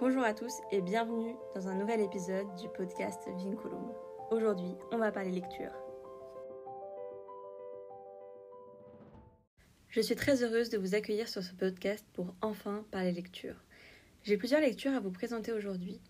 [0.00, 3.92] Bonjour à tous et bienvenue dans un nouvel épisode du podcast Vinculum.
[4.30, 5.74] Aujourd'hui, on va parler lecture.
[9.90, 13.56] Je suis très heureuse de vous accueillir sur ce podcast pour enfin parler lecture.
[14.22, 16.00] J'ai plusieurs lectures à vous présenter aujourd'hui.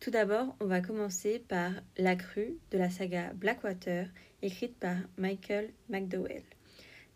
[0.00, 4.08] Tout d'abord, on va commencer par La Crue de la saga Blackwater,
[4.42, 6.42] écrite par Michael McDowell.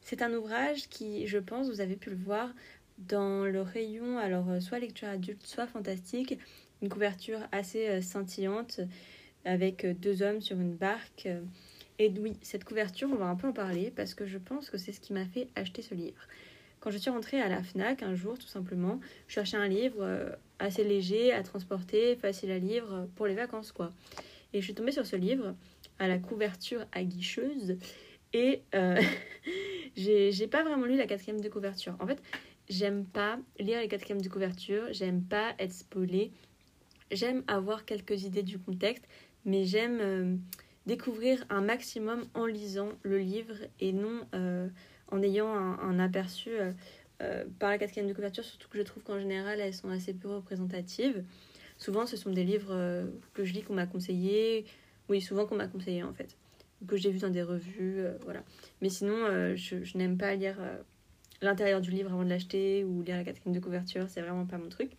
[0.00, 2.54] C'est un ouvrage qui, je pense, vous avez pu le voir,
[3.08, 6.38] dans le rayon, alors euh, soit lecture adulte, soit fantastique,
[6.82, 8.80] une couverture assez euh, scintillante
[9.44, 11.28] avec euh, deux hommes sur une barque.
[11.98, 14.78] Et oui, cette couverture, on va un peu en parler parce que je pense que
[14.78, 16.20] c'est ce qui m'a fait acheter ce livre.
[16.80, 20.34] Quand je suis rentrée à la FNAC un jour, tout simplement, je cherchais un livre
[20.58, 23.92] assez léger à transporter, facile à lire pour les vacances, quoi.
[24.54, 25.54] Et je suis tombée sur ce livre
[25.98, 27.76] à la couverture aguicheuse
[28.32, 28.62] et
[29.94, 31.96] j'ai pas vraiment lu la quatrième de couverture.
[32.00, 32.22] En fait,
[32.70, 36.30] J'aime pas lire les quatrièmes de couverture, j'aime pas être spoilée,
[37.10, 39.04] j'aime avoir quelques idées du contexte,
[39.44, 40.36] mais j'aime euh,
[40.86, 44.68] découvrir un maximum en lisant le livre et non euh,
[45.10, 46.50] en ayant un, aperçu
[47.20, 50.14] euh, par la quatrième de couverture, surtout que je trouve qu'en général elles sont assez
[50.14, 51.24] peu représentatives.
[51.76, 54.64] Souvent ce sont des livres que je lis qu'on m'a conseillé,
[55.08, 56.36] oui souvent qu'on m'a conseillé en fait,
[56.86, 58.44] que j'ai vu dans des revues, voilà.
[58.80, 60.60] Mais sinon je n'aime pas lire
[61.42, 64.58] l'intérieur du livre avant de l'acheter ou lire la quatrième de couverture, c'est vraiment pas
[64.58, 64.92] mon truc.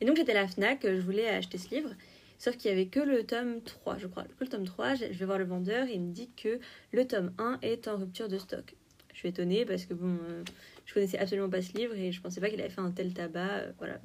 [0.00, 1.90] Et donc j'étais à la FNAC, je voulais acheter ce livre,
[2.38, 4.24] sauf qu'il y avait que le tome 3, je crois.
[4.24, 6.58] Que le tome 3, je vais voir le vendeur et il me dit que
[6.92, 8.74] le tome 1 est en rupture de stock.
[9.12, 10.44] Je suis étonnée parce que bon, euh,
[10.86, 13.12] je connaissais absolument pas ce livre et je pensais pas qu'il avait fait un tel
[13.12, 13.40] tabac.
[13.40, 14.00] Euh, voilà,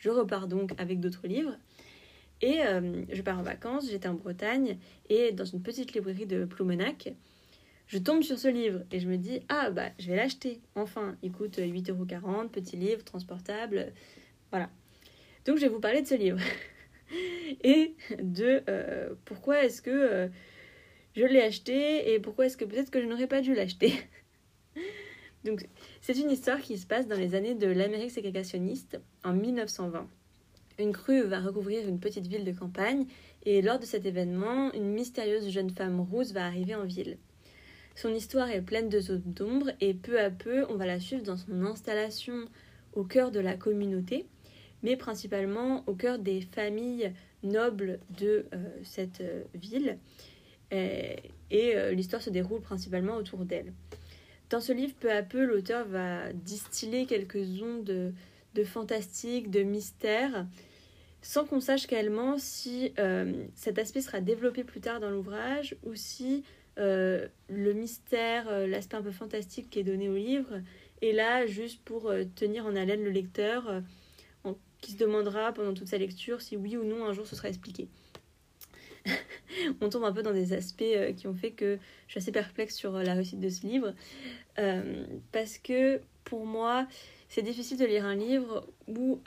[0.00, 1.56] je repars donc avec d'autres livres.
[2.42, 6.44] Et euh, je pars en vacances, j'étais en Bretagne et dans une petite librairie de
[6.44, 7.12] Ploumenac,
[7.90, 10.60] je tombe sur ce livre et je me dis ah bah je vais l'acheter.
[10.76, 13.92] Enfin il coûte 8,40€, petit livre transportable
[14.50, 14.70] voilà.
[15.44, 16.38] Donc je vais vous parler de ce livre.
[17.64, 20.28] Et de euh, pourquoi est-ce que euh,
[21.16, 23.92] je l'ai acheté et pourquoi est-ce que peut-être que je n'aurais pas dû l'acheter.
[25.44, 25.66] Donc
[26.00, 30.08] c'est une histoire qui se passe dans les années de l'Amérique ségrégationniste en 1920
[30.78, 33.06] une crue va recouvrir une petite ville de campagne
[33.44, 37.18] et lors de cet événement une mystérieuse jeune femme rousse va arriver en ville
[37.94, 41.22] son histoire est pleine de zones d'ombre et peu à peu, on va la suivre
[41.22, 42.48] dans son installation
[42.94, 44.26] au cœur de la communauté,
[44.82, 47.12] mais principalement au cœur des familles
[47.42, 49.98] nobles de euh, cette euh, ville.
[50.72, 51.16] Et,
[51.52, 53.72] euh, l'histoire se déroule principalement autour d'elle.
[54.50, 58.12] Dans ce livre, peu à peu, l'auteur va distiller quelques ondes de,
[58.54, 60.46] de fantastique, de mystère,
[61.22, 62.92] sans qu'on sache réellement si
[63.54, 66.44] cet aspect sera développé plus tard dans l'ouvrage ou si
[66.78, 70.60] euh, le mystère, euh, l'aspect un peu fantastique qui est donné au livre,
[71.02, 73.82] est là juste pour euh, tenir en haleine le lecteur
[74.80, 77.50] qui se demandera pendant toute sa lecture si oui ou non un jour ce sera
[77.50, 77.86] expliqué.
[79.82, 82.74] on tombe un peu dans des aspects qui ont fait que je suis assez perplexe
[82.74, 83.92] sur la réussite de ce livre.
[85.32, 86.88] parce que pour moi,
[87.28, 89.20] c'est difficile de lire un livre où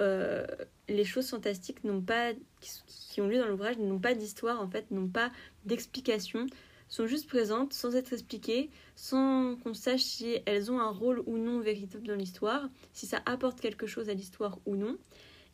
[0.89, 4.67] les choses fantastiques n'ont pas, qui, qui ont lieu dans l'ouvrage n'ont pas d'histoire, en
[4.67, 5.31] fait, n'ont pas
[5.65, 6.47] d'explication
[6.93, 11.39] sont juste présentes sans être expliquées, sans qu'on sache si elles ont un rôle ou
[11.39, 14.97] non véritable dans l'histoire, si ça apporte quelque chose à l'histoire ou non.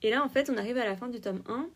[0.04, 1.70] Et là, en fait, on arrive à la fin du tome 1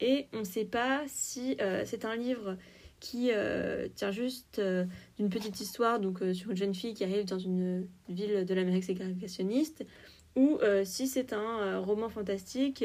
[0.00, 2.56] et on ne sait pas si euh, c'est un livre
[2.98, 4.84] qui euh, tient juste euh,
[5.16, 8.82] d'une petite histoire, donc sur une jeune fille qui arrive dans une ville de l'Amérique
[8.82, 9.86] ségrégationniste,
[10.34, 12.84] ou si c'est un roman fantastique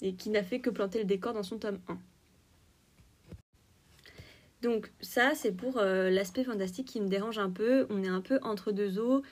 [0.00, 1.98] et qui n'a fait que planter le décor dans son tome 1.
[4.64, 7.86] Donc ça, c'est pour euh, l'aspect fantastique qui me dérange un peu.
[7.90, 9.22] On est un peu entre deux eaux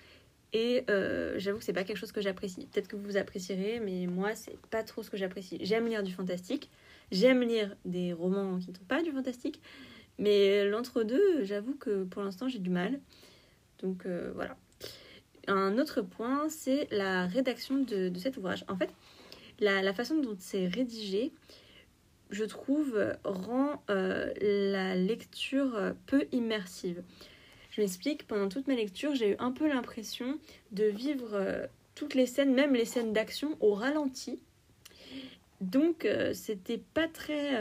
[0.53, 2.67] et euh, j'avoue que c'est pas quelque chose que j'apprécie.
[2.67, 5.57] Peut-être que vous apprécierez, mais moi, c'est pas trop ce que j'apprécie.
[5.63, 6.71] J'aime lire du fantastique,
[7.11, 9.63] j'aime lire des romans qui ne sont pas du fantastique,
[10.19, 13.01] mais l'entre-deux, j'avoue que pour l'instant, j'ai du mal.
[13.79, 14.59] Donc euh, voilà.
[15.47, 18.67] Un autre point, c'est la rédaction de, cet ouvrage.
[18.69, 18.91] En fait,
[19.61, 21.33] la, la façon dont c'est rédigé,
[22.33, 27.03] je trouve, rend euh, la lecture euh, peu immersive.
[27.71, 30.39] Je m'explique, pendant toute ma lecture, j'ai eu un peu l'impression
[30.73, 34.41] de vivre euh, toutes les scènes, même les scènes d'action, au ralenti.
[35.61, 37.57] Donc c'était pas très,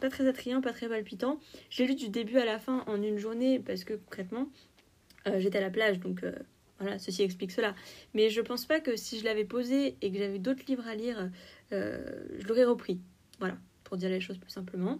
[0.00, 1.38] pas très attrayant, pas très palpitant.
[1.68, 4.48] J'ai lu du début à la fin en une journée parce que concrètement
[5.26, 6.24] j'étais à la plage, donc
[6.80, 7.74] voilà, ceci explique cela.
[8.14, 10.94] Mais je pense pas que si je l'avais posé et que j'avais d'autres livres à
[10.94, 11.30] lire,
[11.70, 12.98] je l'aurais repris.
[13.40, 13.58] Voilà,
[13.94, 14.98] pour dire les choses plus simplement.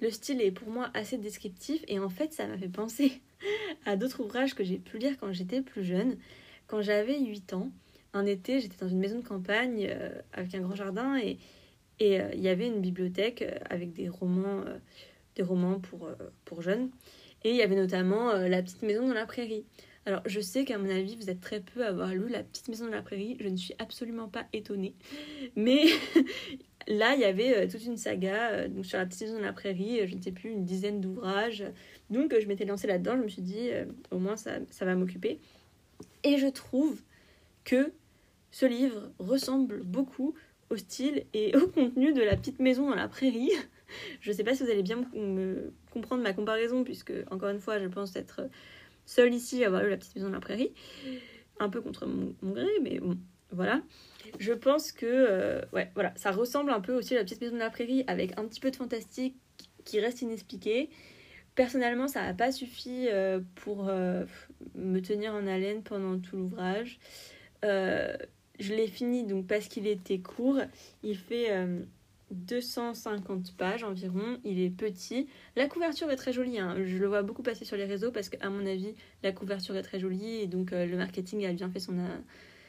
[0.00, 3.20] Le style est pour moi assez descriptif et en fait ça m'a fait penser
[3.84, 6.16] à d'autres ouvrages que j'ai pu lire quand j'étais plus jeune.
[6.66, 7.70] Quand j'avais 8 ans,
[8.14, 9.94] un été, j'étais dans une maison de campagne
[10.32, 11.36] avec un grand jardin et
[12.00, 14.64] et il y avait une bibliothèque avec des romans,
[15.34, 16.08] des romans pour,
[16.46, 16.88] pour jeunes.
[17.44, 19.66] Et il y avait notamment La petite maison dans la prairie.
[20.06, 22.68] Alors, je sais qu'à mon avis, vous êtes très peu à avoir lu La petite
[22.68, 23.36] maison de la prairie.
[23.40, 24.94] Je ne suis absolument pas étonnée.
[25.54, 25.84] Mais
[26.88, 29.52] là, il y avait euh, toute une saga euh, sur La petite maison de la
[29.52, 31.64] prairie, euh, je ne sais plus, une dizaine d'ouvrages.
[32.10, 33.16] Donc, je m'étais lancée là-dedans.
[33.16, 33.68] Je me suis dit,
[34.10, 35.38] au moins, ça, va m'occuper.
[36.24, 37.00] Et je trouve
[37.64, 37.92] que
[38.50, 40.34] ce livre ressemble beaucoup
[40.70, 43.50] au style et au contenu de La petite maison dans la prairie.
[44.20, 47.60] Je ne sais pas si vous allez bien me comprendre ma comparaison, puisque, encore une
[47.60, 48.42] fois, je pense être
[49.06, 50.72] seule ici à avoir eu la petite maison de la prairie.
[51.58, 53.16] Un peu contre mon, gré, mais bon,
[53.50, 53.82] voilà.
[54.38, 57.54] Je pense que euh, ouais, voilà, ça ressemble un peu aussi à la petite maison
[57.54, 59.36] de la prairie avec un petit peu de fantastique
[59.84, 60.90] qui reste inexpliqué.
[61.54, 64.24] Personnellement, ça n'a pas suffi euh, pour euh,
[64.74, 66.98] me tenir en haleine pendant tout l'ouvrage.
[67.62, 70.60] je l'ai fini donc parce qu'il était court.
[71.02, 71.50] Il fait
[72.30, 75.26] 250 pages environ, il est petit.
[75.56, 76.76] La couverture est très jolie, hein.
[76.84, 79.82] je le vois beaucoup passer sur les réseaux parce qu'à mon avis, la couverture est
[79.82, 81.96] très jolie et donc le marketing a bien fait son,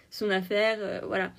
[0.09, 1.31] son affaire, euh, voilà.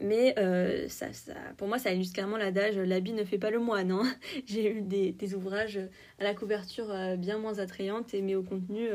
[0.00, 3.60] Mais euh, ça, ça, pour moi, ça illustre clairement l'adage l'habit ne fait pas le
[3.60, 3.92] moine.
[3.92, 4.02] Hein.
[4.46, 5.78] J'ai eu des, ouvrages
[6.18, 8.88] à la couverture bien moins attrayante, mais au contenu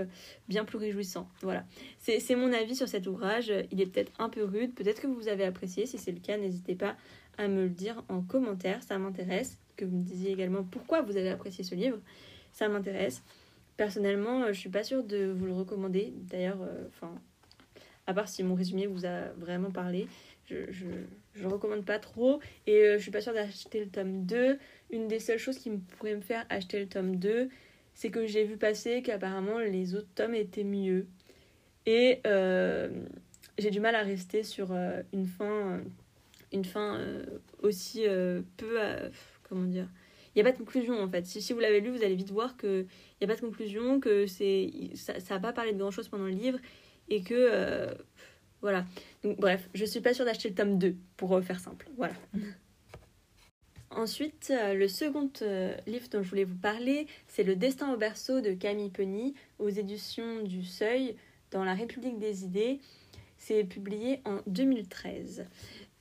[0.49, 1.29] bien plus réjouissant.
[1.41, 1.63] Voilà.
[1.99, 3.53] C'est mon avis sur cet ouvrage.
[3.71, 5.85] Il est peut-être un peu rude, peut-être que vous avez apprécié.
[5.85, 6.97] Si c'est le cas, n'hésitez pas
[7.37, 9.57] à me le dire en commentaire, ça m'intéresse.
[9.75, 11.99] Que vous me disiez également pourquoi vous avez apprécié ce livre,
[12.51, 13.23] ça m'intéresse.
[13.77, 16.13] Personnellement, euh, je suis pas sûre de vous le recommander.
[16.15, 17.13] D'ailleurs, euh, enfin,
[18.07, 20.07] à part si mon résumé vous a vraiment parlé,
[20.45, 20.87] je, je,
[21.35, 22.39] je recommande pas trop.
[22.65, 24.57] Et euh, je suis pas sûre d'acheter le tome 2.
[24.91, 27.49] Une des seules choses qui me pourrait me faire acheter le tome 2,
[27.93, 31.07] c'est que j'ai vu passer qu'apparemment les autres tomes étaient mieux.
[31.85, 32.21] Et
[33.57, 34.71] j'ai du mal à rester sur
[35.13, 35.81] une fin
[36.51, 37.25] une fin euh,
[37.61, 38.77] aussi euh, peu.
[39.47, 39.87] comment dire
[40.35, 41.25] Il n'y a pas de conclusion en fait.
[41.25, 42.85] Si, si vous l'avez lu, vous allez vite voir qu'il
[43.21, 46.31] n'y a pas de conclusion, que ça n'a pas parlé de grand chose pendant le
[46.31, 46.59] livre
[47.09, 47.33] et que.
[47.35, 47.93] Euh,
[48.61, 48.85] voilà.
[49.23, 51.87] Donc, bref, je suis pas sûre d'acheter le tome 2 pour faire simple.
[51.95, 52.13] Voilà.
[53.91, 55.31] Ensuite, le second
[55.87, 59.69] livre dont je voulais vous parler, c'est Le Destin au berceau de Camille Penny aux
[59.69, 61.15] éditions du Seuil
[61.51, 62.79] dans La République des idées.
[63.37, 65.45] C'est publié en 2013.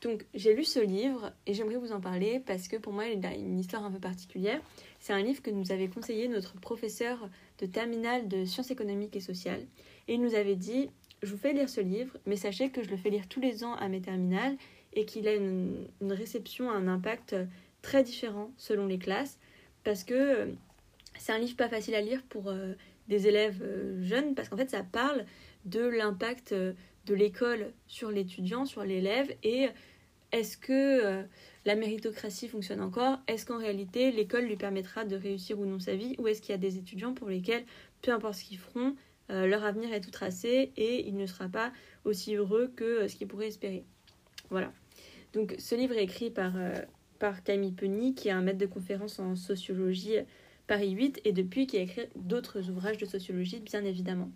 [0.03, 3.25] Donc j'ai lu ce livre et j'aimerais vous en parler parce que pour moi il
[3.25, 4.61] a une histoire un peu particulière.
[5.01, 9.21] C'est un livre que nous avait conseillé notre professeur de terminale de sciences économiques et
[9.21, 9.67] sociales.
[10.09, 10.91] Et il nous avait dit,
[11.23, 13.65] je vous fais lire ce livre, mais sachez que je le fais lire tous les
[13.65, 14.57] ans à mes terminales
[14.93, 17.37] et qu'il a une, réception, un impact
[17.83, 19.39] très différent selon les classes
[19.85, 20.47] parce que euh,
[21.19, 22.75] c'est un livre pas facile à lire pour euh,
[23.09, 25.25] des élèves euh, jeunes parce qu'en fait ça parle
[25.65, 29.69] de l'impact de l'école sur l'étudiant, sur l'élève, et
[30.31, 31.25] est-ce que
[31.65, 33.19] la méritocratie fonctionne encore?
[33.27, 36.15] Est-ce qu'en réalité l'école lui permettra de réussir ou non sa vie?
[36.19, 37.65] Ou est-ce qu'il y a des étudiants pour lesquels,
[38.01, 38.95] peu importe ce qu'ils feront,
[39.31, 41.73] euh, leur avenir est tout tracé et il ne sera pas
[42.05, 43.85] aussi heureux que euh, ce qu'ils pourraient espérer
[44.51, 44.73] Voilà.
[45.33, 46.55] Donc ce livre est écrit par,
[47.19, 50.17] par Camille Penny, qui est un maître de conférence en sociologie
[50.67, 54.31] Paris 8, et depuis qui a écrit d'autres ouvrages de sociologie, bien évidemment.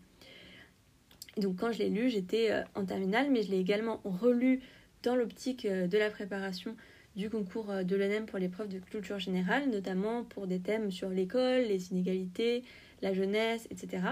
[1.37, 4.61] Donc quand je l'ai lu, j'étais euh, en terminale, mais je l'ai également relu
[5.03, 6.77] dans l'optique euh, de la préparation
[7.17, 11.09] du concours euh, de l'ENEM pour l'épreuve de culture générale, notamment pour des thèmes sur
[11.09, 12.65] l'école, les inégalités,
[13.03, 14.03] la jeunesse, etc.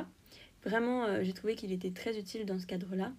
[0.65, 3.12] Vraiment, j'ai trouvé qu'il était très utile dans ce cadre-là.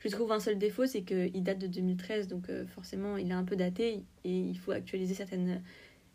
[0.00, 3.44] Je trouve un seul défaut, c'est qu'il date de 2013, donc forcément il est un
[3.44, 5.62] peu daté et il faut actualiser certaines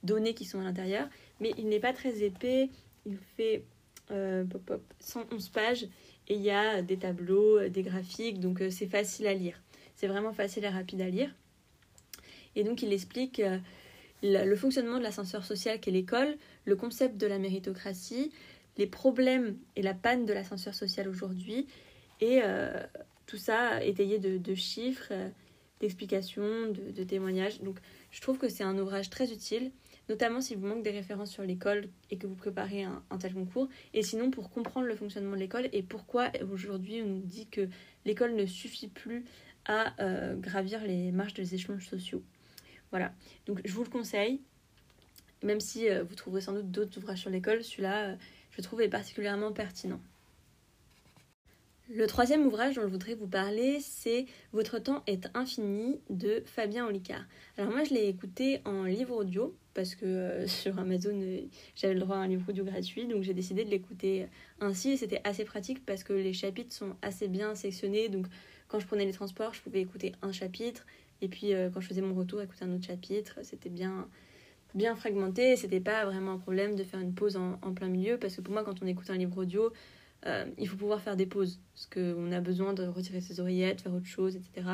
[0.04, 1.08] données qui sont à l'intérieur.
[1.40, 2.70] Mais il n'est pas très épais,
[3.06, 3.64] il fait
[4.08, 5.88] pop, pop, 111 pages
[6.30, 9.62] et il y a des tableaux, euh, des graphiques, donc euh, c'est facile à lire.
[9.96, 11.34] C'est vraiment facile et rapide à lire.
[12.56, 13.58] Et donc il explique euh,
[14.22, 18.32] le fonctionnement de l'ascenseur social qu'est l'école, le concept de la méritocratie,
[18.80, 21.68] les problèmes et la panne de l'ascenseur social aujourd'hui,
[22.22, 22.42] et
[23.28, 25.14] tout ça étayé de, chiffres,
[25.80, 27.62] d'explications, de, témoignages.
[27.62, 27.78] Donc
[28.10, 29.72] je trouve que c'est un ouvrage très utile
[30.10, 33.70] notamment si vous manquez des références sur l'école et que vous préparez un, tel concours,
[33.94, 37.70] et sinon pour comprendre le fonctionnement de l'école et pourquoi aujourd'hui on nous dit que
[38.06, 39.24] l'école ne suffit plus
[39.66, 42.24] à euh, gravir les marches des échelons sociaux.
[42.90, 43.14] Voilà,
[43.46, 44.42] donc je vous le conseille,
[45.44, 48.16] même si euh, vous trouverez sans doute d'autres ouvrages sur l'école, celui-là, euh,
[48.60, 50.02] je trouve, est particulièrement pertinent.
[51.90, 56.86] Le troisième ouvrage dont je voudrais vous parler, c'est Votre temps est infini de Fabien
[56.86, 57.24] Olicard.
[57.58, 61.40] Alors moi je l'ai écouté en livre audio parce que euh, sur Amazon euh,
[61.76, 64.28] j'avais le droit à un livre audio gratuit donc j'ai décidé de l'écouter
[64.60, 68.28] ainsi et c'était assez pratique parce que les chapitres sont assez bien sectionnés donc
[68.70, 70.86] quand je prenais les transports, je pouvais écouter un chapitre,
[71.22, 73.40] et puis euh, quand je faisais mon retour, écouter un autre chapitre.
[73.44, 74.08] C'était bien,
[74.76, 78.36] bien fragmenté, c'était pas vraiment un problème de faire une pause en, plein milieu, parce
[78.36, 79.72] que pour moi, quand on écoute un livre audio,
[80.26, 83.82] euh, il faut pouvoir faire des pauses, parce qu'on a besoin de retirer ses oreillettes,
[83.82, 84.68] faire autre chose, etc.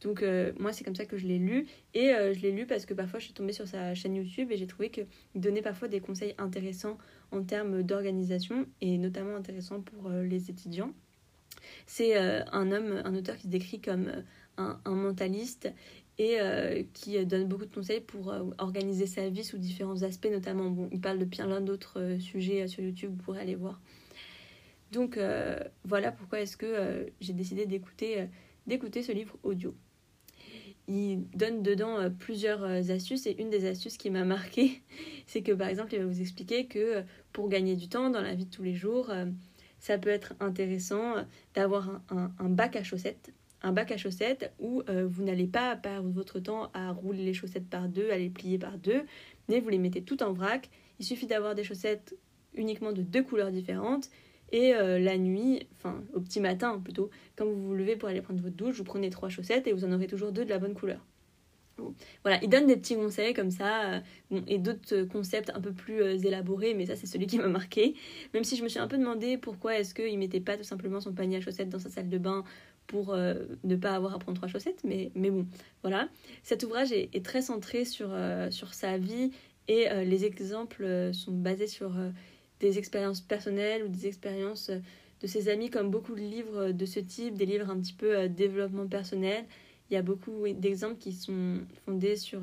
[0.00, 2.84] Donc euh, moi c'est comme ça que je l'ai lu et je l'ai lu parce
[2.84, 5.88] que parfois je suis tombée sur sa chaîne YouTube et j'ai trouvé qu'il donnait parfois
[5.88, 6.98] des conseils intéressants
[7.30, 10.92] en termes d'organisation et notamment intéressants pour les étudiants.
[11.86, 14.10] C'est un homme, un auteur qui se décrit comme
[14.56, 15.72] un, mentaliste
[16.18, 20.28] et euh, qui donne beaucoup de conseils pour euh, organiser sa vie sous différents aspects,
[20.30, 23.80] notamment, bon, il parle de plein d'autres euh, sujets sur YouTube, vous pourrez aller voir.
[24.92, 25.18] Donc
[25.84, 28.28] voilà pourquoi est-ce que j'ai décidé d'écouter
[28.68, 29.74] d'écouter ce livre audio.
[30.86, 34.82] Il donne dedans plusieurs astuces et une des astuces qui m'a marqué,
[35.26, 37.02] c'est que par exemple, il va vous expliquer que
[37.32, 39.10] pour gagner du temps dans la vie de tous les jours,
[39.80, 43.32] ça peut être intéressant d'avoir un bac à chaussettes
[43.64, 47.34] un bac à chaussettes où euh, vous n'allez pas perdre votre temps à rouler les
[47.34, 49.02] chaussettes par deux, à les plier par deux,
[49.48, 50.70] mais vous les mettez tout en vrac.
[51.00, 52.14] Il suffit d'avoir des chaussettes
[52.54, 54.10] uniquement de deux couleurs différentes.
[54.52, 58.20] Et euh, la nuit, enfin au petit matin plutôt, quand vous vous levez pour aller
[58.20, 60.58] prendre votre douche, vous prenez trois chaussettes et vous en aurez toujours deux de la
[60.58, 61.00] bonne couleur.
[62.22, 66.24] Voilà, il donne des petits conseils comme ça, euh, et d'autres concepts un peu plus
[66.24, 67.94] élaborés, mais ça c'est celui qui m'a marqué.
[68.32, 71.00] Même si je me suis un peu demandé pourquoi est-ce qu'il mettait pas tout simplement
[71.00, 72.44] son panier à chaussettes dans sa salle de bain
[72.86, 75.46] pour euh, ne pas avoir à prendre trois chaussettes, mais, mais bon,
[75.82, 76.08] voilà.
[76.42, 79.30] Cet ouvrage est, très centré sur, euh, sur sa vie
[79.68, 81.92] et euh, les exemples sont basés sur
[82.60, 84.70] des expériences personnelles ou des expériences
[85.20, 88.28] de ses amis, comme beaucoup de livres de ce type, des livres un petit peu
[88.28, 89.44] développement personnel.
[89.90, 92.40] Il y a beaucoup d'exemples qui sont fondés sur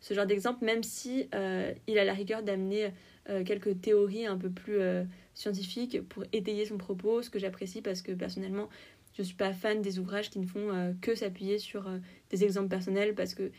[0.00, 1.28] ce genre d'exemples, même si
[1.86, 2.90] il a la rigueur d'amener
[3.44, 4.80] quelques théories un peu plus
[5.34, 8.68] scientifiques pour étayer son propos, ce que j'apprécie parce que personnellement,
[9.16, 11.98] je suis pas fan des ouvrages qui ne font euh, que s'appuyer sur euh,
[12.30, 13.50] des exemples personnels parce que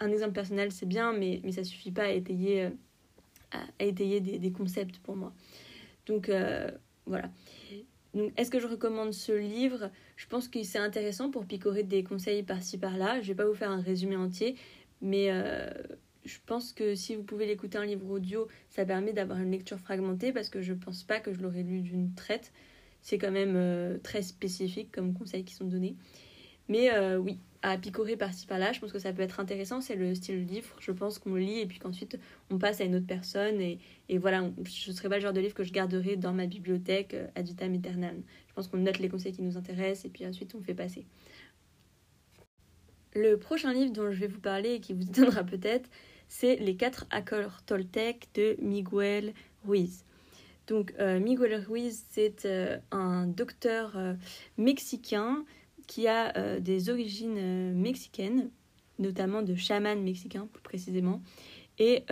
[0.00, 4.52] un exemple personnel c'est bien, mais, mais ça suffit pas à étayer, euh, étayer des,
[4.52, 5.32] concepts pour moi.
[6.06, 6.30] Donc
[7.06, 7.30] voilà.
[8.12, 9.90] Donc, est-ce que je recommande ce livre?
[10.16, 13.20] Je pense que c'est intéressant pour picorer des conseils par-ci par-là.
[13.20, 14.56] Je vais pas vous faire un résumé entier,
[15.00, 15.30] mais
[16.24, 19.78] je pense que si vous pouvez l'écouter un livre audio, ça permet d'avoir une lecture
[19.78, 22.52] fragmentée parce que je pense pas que je l'aurais lu d'une traite
[23.04, 25.94] c'est quand même euh, très spécifique comme conseils qui sont donnés.
[26.68, 29.82] Mais euh, oui, à picorer par-ci par-là, je pense que ça peut être intéressant.
[29.82, 32.18] C'est le style livre, je pense qu'on lit et puis qu'ensuite
[32.50, 33.60] on passe à une autre personne.
[33.60, 33.78] Et,
[34.16, 37.12] voilà, je ne serais pas le genre de livre que je garderai dans ma bibliothèque
[37.12, 38.22] euh, ad vitam aeternam.
[38.48, 41.04] Je pense qu'on note les conseils qui nous intéressent et puis ensuite on fait passer.
[43.14, 45.90] Le prochain livre dont je vais vous parler et qui vous étonnera peut-être,
[46.26, 49.34] c'est Les quatre accords Toltec de Miguel
[49.66, 50.04] Ruiz.
[50.66, 54.14] Donc euh, Miguel Ruiz, c'est euh, un docteur euh,
[54.56, 55.44] mexicain
[55.86, 58.48] qui a des origines mexicaines,
[58.98, 61.20] notamment de chaman mexicain plus précisément,
[61.78, 62.04] et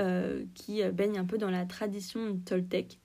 [0.55, 2.99] qui baigne un peu dans la tradition toltèque.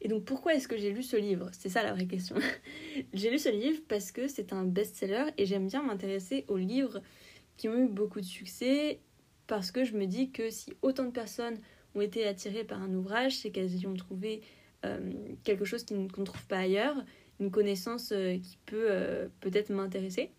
[0.00, 1.50] Et donc pourquoi est-ce que j'ai lu ce livre?
[1.52, 2.34] C'est ça la vraie question.
[3.14, 7.00] j'ai lu ce livre parce que c'est un best-seller et j'aime bien m'intéresser aux livres
[7.56, 8.98] qui ont eu beaucoup de succès
[9.46, 11.58] parce que je me dis que si autant de personnes
[11.96, 14.42] ont été attirées par un ouvrage, c'est qu'elles y ont trouvé
[14.84, 15.12] euh,
[15.44, 16.96] quelque chose qu'on ne trouve pas ailleurs,
[17.40, 20.30] une connaissance euh, qui peut euh, peut-être m'intéresser.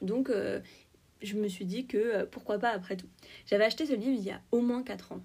[0.00, 0.32] Donc
[1.22, 3.06] je me suis dit que pourquoi pas après tout.
[3.46, 5.20] J'avais acheté ce livre il y a au moins 4 ans.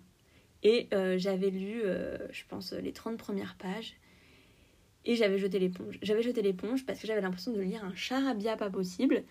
[0.62, 0.88] Et
[1.18, 1.82] j'avais lu,
[2.32, 3.96] je pense, les 30 premières pages.
[5.04, 5.98] Et j'avais jeté l'éponge.
[6.04, 9.24] J'avais jeté l'éponge parce que j'avais l'impression de lire un charabia pas possible.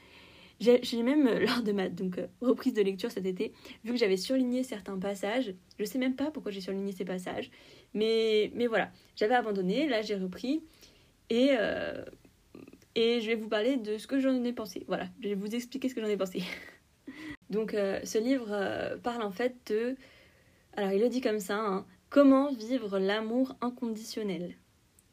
[0.60, 3.52] J'ai même, euh, lors de ma donc, euh, reprise de lecture cet été,
[3.84, 7.50] vu que j'avais surligné certains passages, je sais même pas pourquoi j'ai surligné ces passages,
[7.92, 10.62] mais, mais voilà, j'avais abandonné, là j'ai repris,
[11.28, 12.04] et, euh,
[12.94, 14.84] et je vais vous parler de ce que j'en ai pensé.
[14.88, 16.42] Voilà, je vais vous expliquer ce que j'en ai pensé.
[17.50, 19.96] donc ce livre parle en fait de...
[20.74, 24.54] Alors il le dit comme ça, hein, comment vivre l'amour inconditionnel?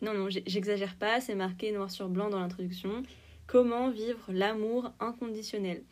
[0.01, 3.03] Non, non, j'exagère pas, c'est marqué noir sur blanc dans l'introduction.
[3.47, 5.83] Comment vivre l'amour inconditionnel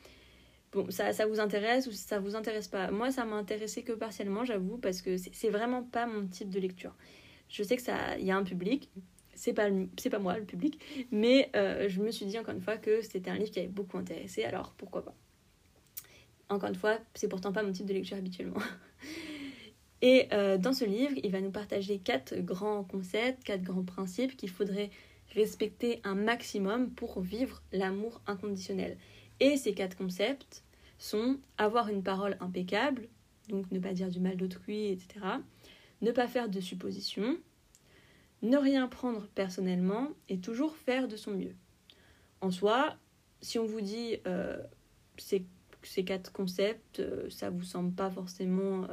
[0.72, 2.92] Bon, ça, vous intéresse ou ça vous intéresse pas?
[2.92, 6.60] Moi, ça m'a intéressé que partiellement, j'avoue, parce que c'est vraiment pas mon type de
[6.60, 6.96] lecture.
[7.50, 8.90] Je sais que ça, il y a un public,
[9.36, 9.70] c'est pas
[10.10, 10.80] pas moi le public,
[11.12, 13.68] mais euh, je me suis dit encore une fois que c'était un livre qui avait
[13.68, 15.16] beaucoup intéressé, alors pourquoi pas?
[16.48, 18.62] Encore une fois, c'est pourtant pas mon type de lecture habituellement.
[20.02, 24.36] Et euh, dans ce livre, il va nous partager quatre grands concepts, quatre grands principes
[24.36, 24.90] qu'il faudrait
[25.34, 28.98] respecter un maximum pour vivre l'amour inconditionnel.
[29.40, 30.64] Et ces quatre concepts
[30.98, 33.08] sont avoir une parole impeccable,
[33.50, 35.26] donc ne pas dire du mal d'autrui, etc.
[36.02, 37.38] Ne pas faire de suppositions,
[38.42, 41.56] ne rien prendre personnellement et toujours faire de son mieux.
[42.42, 42.96] En soi,
[43.42, 44.18] si on vous dit
[45.18, 45.46] ces,
[45.84, 48.88] ces, quatre concepts, ça vous semble pas forcément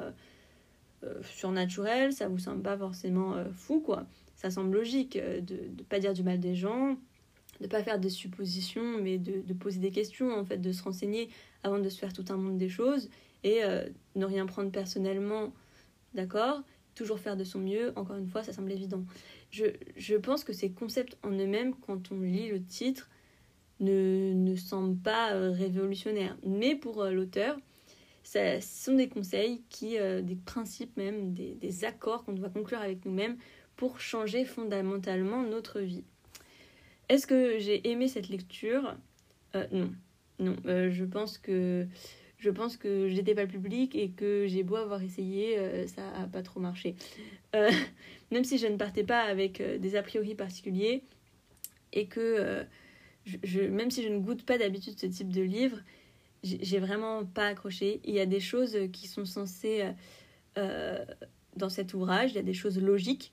[1.23, 4.07] surnaturel, ça vous semble pas forcément fou, quoi.
[4.39, 6.97] Ça semble logique de ne pas dire du mal des gens,
[7.61, 11.29] de pas faire des suppositions, mais de, poser des questions, en fait, de se renseigner
[11.65, 13.11] avant de se faire tout un monde des choses
[13.43, 13.63] et
[14.15, 15.53] ne rien prendre personnellement,
[16.15, 16.63] d'accord?
[16.95, 19.03] Toujours faire de son mieux, encore une fois, ça semble évident.
[19.51, 23.09] Je, pense que ces concepts en eux-mêmes, quand on lit le titre,
[23.81, 26.37] ne, ne semblent pas euh, révolutionnaires.
[26.45, 27.57] Mais pour euh, l'auteur,
[28.25, 33.05] ce sont des conseils, qui, euh, des principes même, des accords qu'on doit conclure avec
[33.05, 33.39] nous-mêmes
[33.79, 36.05] pour changer fondamentalement notre vie.
[37.09, 38.95] Est-ce que j'ai aimé cette lecture?
[39.73, 39.91] Non.
[40.41, 41.89] Non, je pense que
[42.39, 46.03] je pense que j'étais pas le public et que j'ai beau avoir essayé, euh, ça
[46.17, 46.95] a pas trop marché.
[47.57, 47.71] Euh,
[48.31, 51.03] même si je ne partais pas avec euh, des a priori particuliers
[51.93, 52.65] et que
[53.55, 55.79] même si je ne goûte pas d'habitude ce type de livre,
[56.45, 58.01] j'ai vraiment pas accroché.
[58.05, 59.85] Il y a des choses qui sont censées
[60.55, 63.33] dans cet ouvrage, il y a des choses logiques,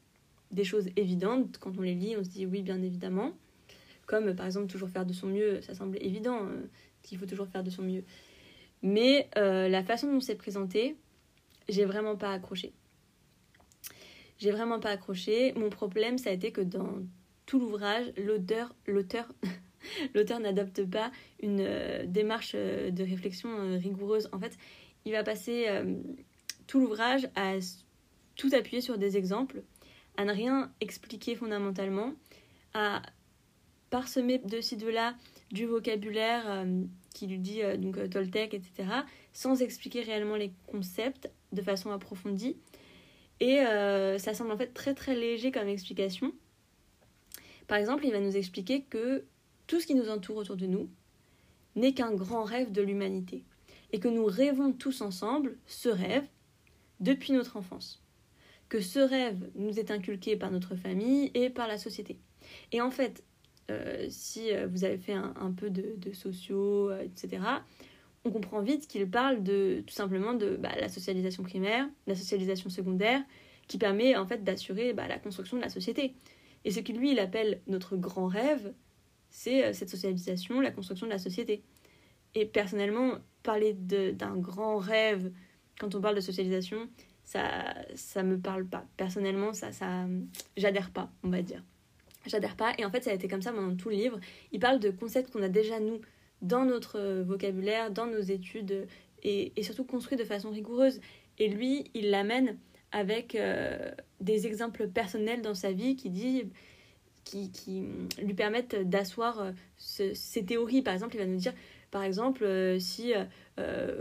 [0.52, 1.58] des choses évidentes.
[1.60, 3.34] Quand on les lit, on se dit oui, bien évidemment.
[4.06, 6.48] Comme par exemple toujours faire de son mieux, ça semble évident
[7.02, 8.04] qu'il faut toujours faire de son mieux.
[8.82, 10.96] Mais euh, la façon dont c'est présenté,
[11.70, 12.74] j'ai vraiment pas accroché.
[14.38, 15.54] J'ai vraiment pas accroché.
[15.54, 17.00] Mon problème, ça a été que dans
[17.46, 19.32] tout l'ouvrage, l'auteur, l'auteur,
[20.14, 21.12] l'auteur n'adopte pas
[21.42, 23.50] une euh, démarche euh, de réflexion
[23.80, 24.30] rigoureuse.
[24.34, 24.58] En fait,
[25.06, 25.68] il va passer
[26.66, 27.58] tout l'ouvrage à
[28.36, 29.62] tout appuyer sur des exemples,
[30.18, 32.14] à ne rien expliquer fondamentalement,
[32.74, 33.02] à
[33.90, 35.16] parsemer de ci de là
[35.52, 36.66] du vocabulaire
[37.16, 38.90] qui lui dit euh, donc euh, Toltec, etc.,
[39.34, 42.58] sans expliquer réellement les concepts de façon approfondie.
[43.40, 46.34] Et euh, ça semble en fait très très léger comme explication.
[47.68, 49.26] Par exemple, il va nous expliquer que
[49.66, 50.90] tout ce qui nous entoure autour de nous
[51.76, 53.44] n'est qu'un grand rêve de l'humanité.
[53.92, 56.26] Et que nous rêvons tous ensemble ce rêve
[57.00, 58.05] depuis notre enfance.
[58.70, 62.20] Que ce rêve nous est inculqué par notre famille et par la société.
[62.72, 63.24] Et en fait,
[63.72, 67.42] euh, si euh, vous avez fait un, peu de, sociaux, euh, etc.,
[68.24, 72.70] on comprend vite qu'il parle de tout simplement de bah, la socialisation primaire, la socialisation
[72.70, 73.22] secondaire,
[73.68, 76.16] qui permet en fait d'assurer bah, la construction de la société.
[76.64, 78.74] Et ce qu'il lui il appelle notre grand rêve,
[79.30, 81.64] c'est cette socialisation, la construction de la société.
[82.34, 85.32] Et personnellement, parler d'un grand rêve
[85.80, 86.90] quand on parle de socialisation,
[87.26, 88.86] ça ça me parle pas.
[88.98, 90.06] Personnellement, ça ça
[90.56, 91.64] j'adhère pas, on va dire
[92.28, 92.74] j'adhère pas.
[92.78, 94.20] Et en fait, ça a été comme ça pendant tout le livre.
[94.52, 96.02] Il parle de concepts qu'on a déjà, nous,
[96.42, 98.88] dans notre vocabulaire, dans nos études,
[99.24, 101.00] et, et surtout construits de façon rigoureuse.
[101.38, 102.58] Et lui, il l'amène
[102.92, 106.44] avec euh, des exemples personnels dans sa vie qui dit
[107.24, 107.84] qui, qui
[108.22, 110.84] lui permettent d'asseoir euh, ses théories.
[110.84, 111.54] Par exemple, il va nous dire,
[111.96, 112.46] par exemple,
[112.78, 113.14] si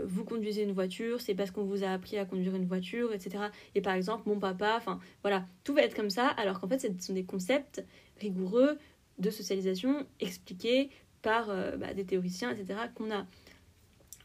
[0.03, 3.45] vous conduisez une voiture, c'est parce qu'on vous a appris à conduire une voiture, etc.
[3.73, 6.79] Et par exemple, mon papa, enfin voilà, tout va être comme ça, alors qu'en fait,
[6.79, 7.85] ce sont des concepts
[8.19, 8.77] rigoureux
[9.19, 10.89] de socialisation expliqués
[11.21, 12.79] par euh, bah, des théoriciens, etc.
[12.93, 13.25] qu'on a.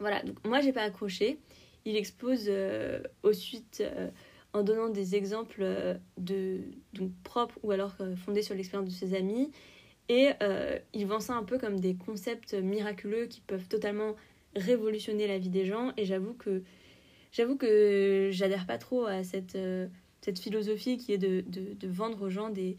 [0.01, 1.39] Voilà, donc moi j'ai pas accroché.
[1.85, 4.11] Il expose euh, au suite euh,
[4.53, 5.65] en donnant des exemples
[6.19, 6.61] de
[6.93, 9.51] donc propres ou alors fondés sur l'expérience de ses amis.
[10.13, 10.31] Et
[10.93, 14.17] il vend ça un peu comme des concepts miraculeux qui peuvent totalement
[14.57, 15.93] révolutionner la vie des gens.
[15.97, 16.65] Et j'avoue que
[17.31, 19.57] j'avoue que j'adhère pas trop à cette,
[20.21, 22.77] cette philosophie qui est de, de, vendre aux gens des,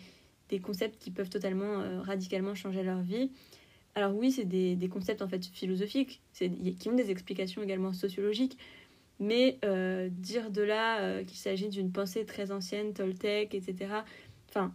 [0.49, 3.31] des concepts qui peuvent totalement, euh, radicalement changer leur vie.
[3.95, 8.57] Alors oui, c'est des, des, concepts en fait philosophiques, qui ont des explications également sociologiques,
[9.19, 13.93] mais euh, dire de là euh, qu'il s'agit d'une pensée très ancienne, Toltec, etc.
[14.49, 14.73] Enfin,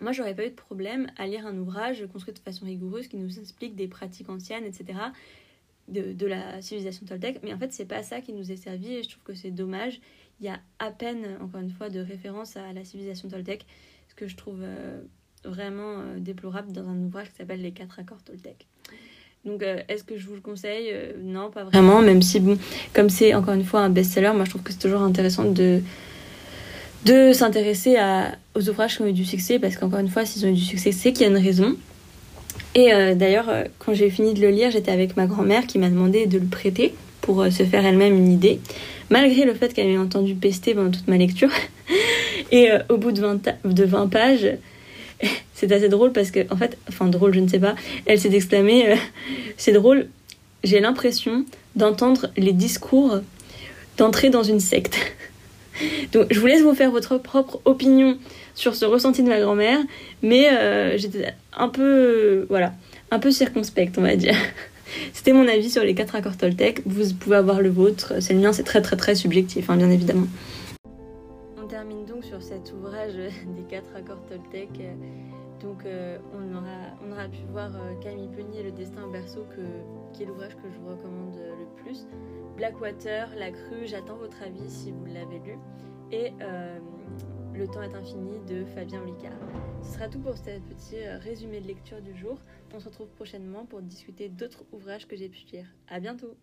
[0.00, 3.16] moi j'aurais pas eu de problème à lire un ouvrage construit de façon rigoureuse qui
[3.16, 4.98] nous explique des pratiques anciennes, etc.
[5.88, 9.02] De, la civilisation Toltec, mais en fait c'est pas ça qui nous est servi et
[9.02, 10.00] je trouve que c'est dommage.
[10.40, 13.64] Il y a à peine, encore une fois, de référence à la civilisation Toltec
[14.18, 15.00] que je trouve euh,
[15.44, 18.66] vraiment euh, déplorable dans un ouvrage qui s'appelle Les quatre accords Toltec.
[19.44, 20.92] Donc, euh, est-ce que je vous le conseille?
[21.22, 22.02] Non, pas vraiment.
[22.02, 22.58] Même si, bon,
[22.92, 25.80] comme c'est encore une fois un best-seller, moi je trouve que c'est toujours intéressant de,
[27.06, 27.96] de s'intéresser
[28.58, 30.64] aux ouvrages qui ont eu du succès, parce qu'encore une fois, s'ils ont eu du
[30.64, 31.76] succès, c'est qu'il y a une raison.
[32.74, 33.46] Et d'ailleurs,
[33.78, 36.44] quand j'ai fini de le lire, j'étais avec ma grand-mère qui m'a demandé de le
[36.44, 38.60] prêter pour se faire elle-même une idée,
[39.10, 41.50] malgré le fait qu'elle ait entendu pester pendant toute ma lecture.
[42.50, 44.48] Et euh, au bout de 20, de 20 pages,
[45.54, 47.74] c'est assez drôle parce que, en fait, enfin drôle, je ne sais pas,
[48.06, 48.96] elle s'est exclamée, euh,
[49.56, 50.08] c'est drôle,
[50.64, 51.44] j'ai l'impression
[51.76, 53.20] d'entendre les discours
[53.96, 54.96] d'entrer dans une secte.
[56.12, 58.18] Donc je vous laisse vous faire votre propre opinion
[58.58, 59.78] sur ce ressenti de ma grand-mère,
[60.20, 62.72] mais euh, j'étais un peu, voilà,
[63.12, 64.34] un peu circonspecte, on va dire.
[65.12, 66.82] C'était mon avis sur les quatre accords Toltec.
[66.84, 68.14] Vous pouvez avoir le vôtre.
[68.20, 70.26] C'est le mien, c'est très très très subjectif, hein, bien évidemment.
[71.62, 73.14] On termine donc sur cet ouvrage
[73.56, 74.70] des quatre accords Toltec.
[75.62, 79.46] Donc euh, on, aura, on aura pu voir euh, Camille Peunier, Le destin au berceau,
[80.12, 82.08] qui est l'ouvrage que je vous recommande le plus.
[82.56, 85.58] Blackwater, La crue, j'attends votre avis si vous l'avez lu.
[86.10, 86.32] Et
[87.58, 89.36] Le temps est infini de Fabien Olicard.
[89.82, 92.38] Ce sera tout pour ce petit résumé de lecture du jour.
[92.72, 95.66] On se retrouve prochainement pour discuter d'autres ouvrages que j'ai pu lire.
[95.88, 96.36] À bientôt